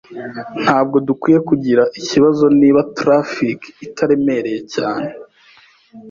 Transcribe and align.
Ntabwo 0.63 0.95
dukwiye 1.07 1.39
kugira 1.49 1.83
ikibazo 1.99 2.45
niba 2.59 2.79
traffic 2.99 3.59
itaremereye 3.85 4.59
cyane. 4.73 5.09